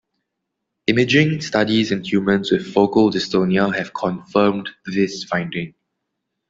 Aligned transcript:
Imaging 0.87 1.41
studies 1.41 1.91
in 1.91 2.03
humans 2.03 2.51
with 2.51 2.73
focal 2.73 3.11
dystonia 3.11 3.71
have 3.75 3.93
confirmed 3.93 4.67
this 4.87 5.23
finding. 5.25 5.75